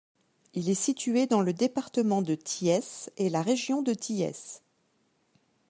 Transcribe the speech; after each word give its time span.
Il 0.55 0.67
est 0.67 0.73
situé 0.73 1.27
dans 1.27 1.41
le 1.41 1.53
département 1.53 2.23
de 2.23 2.33
Thiès 2.33 3.11
et 3.17 3.29
la 3.29 3.43
région 3.43 3.83
de 3.83 3.93
Thiès. 3.93 4.63